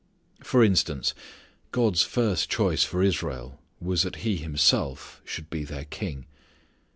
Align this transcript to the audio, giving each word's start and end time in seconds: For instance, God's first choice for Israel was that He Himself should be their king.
For 0.43 0.63
instance, 0.63 1.13
God's 1.71 2.01
first 2.01 2.49
choice 2.49 2.83
for 2.83 3.03
Israel 3.03 3.59
was 3.79 4.01
that 4.01 4.15
He 4.25 4.37
Himself 4.37 5.21
should 5.25 5.51
be 5.51 5.63
their 5.63 5.85
king. 5.85 6.25